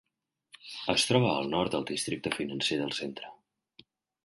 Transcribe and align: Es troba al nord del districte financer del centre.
Es 0.93 1.03
troba 1.09 1.29
al 1.41 1.51
nord 1.51 1.75
del 1.77 1.85
districte 1.91 2.33
financer 2.39 2.81
del 2.83 2.99
centre. 3.03 3.33